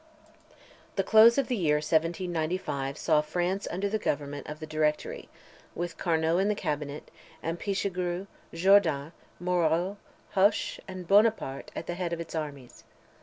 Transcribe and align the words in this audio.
The 0.95 1.03
close 1.03 1.37
of 1.37 1.47
the 1.47 1.55
year 1.55 1.75
1795 1.75 2.97
saw 2.97 3.21
France 3.21 3.67
under 3.69 3.87
the 3.87 3.99
government 3.99 4.47
of 4.49 4.59
the 4.59 4.65
Directory, 4.65 5.29
with 5.75 5.99
Carnot 5.99 6.39
in 6.39 6.47
the 6.47 6.55
cabinet, 6.55 7.11
and 7.43 7.59
Pichegru, 7.59 8.25
Jourdain, 8.51 9.11
Moreau, 9.39 9.97
Hoche, 10.33 10.79
and 10.87 11.07
Buonaparte 11.07 11.69
at 11.75 11.85
the 11.85 11.93
head 11.93 12.13
of 12.13 12.19
its 12.19 12.33
armies. 12.33 12.83